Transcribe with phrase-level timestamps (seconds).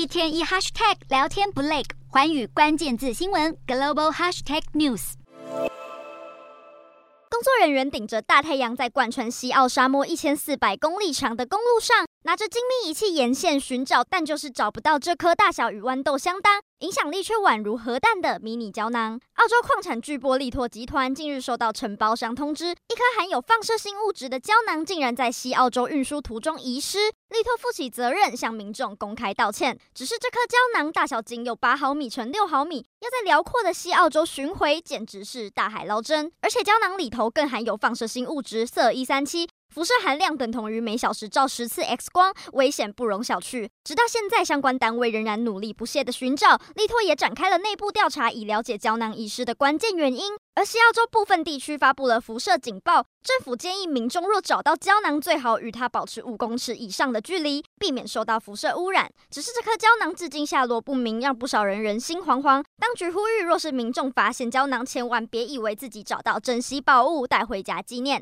[0.00, 5.12] 一天一 hashtag 聊天不累，寰宇关键字新闻 global hashtag news。
[7.28, 19.20] 工作人员顶着大太阳，在贯穿西澳沙漠一千四百公里长的公路上，拿着精密仪器沿线寻找，但就是找不到这颗大小与豌豆相当、影响力却宛如核弹的迷你胶囊。
[19.34, 27.10] 澳洲矿产巨波利托集团近日收到承包商通知，一颗含有放射性物质的胶囊竟然在西澳洲运输途中遗失。
[27.28, 29.78] 利托负起责任，向民众公开道歉。
[29.94, 36.32] 只是这颗胶囊大小仅有八毫米乘六毫米，要在辽阔的西澳洲寻回，简直是大海捞针。
[36.40, 39.46] 而且胶囊里头更含有放射性物质銫一三七。
[39.72, 43.68] 辐射含量等同于每小时照十次 X 光，危险不容小觑。
[43.84, 50.34] 直到现在，相关单位仍然努力不懈地寻找，力拓也展开了内部调查，以了解胶囊遗失的关键原因。
[50.56, 59.08] 而西澳洲部分地区发布了辐射警报，政府建议民众若找到胶囊，最好与它保持五公尺以上的距离，避免受到辐射污染。
[59.30, 62.62] 只是这颗胶囊至今下落不明，让不少人人心惶惶。
[62.78, 68.18] 当局呼吁，若是民众发现胶囊，千万别以为自己找到珍稀宝物带回家纪念。